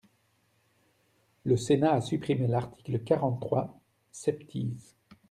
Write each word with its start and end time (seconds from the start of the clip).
Le 1.43 1.55
Sénat 1.57 1.93
a 1.93 2.01
supprimé 2.01 2.47
l’article 2.47 3.03
quarante-trois 3.03 3.79
septies. 4.11 4.73